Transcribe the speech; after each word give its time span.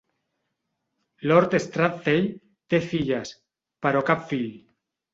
Lord 1.33 1.53
Strathspey 1.67 2.25
té 2.75 2.83
filles, 2.89 3.37
però 3.87 4.07
cap 4.13 4.29
fill. 4.35 4.53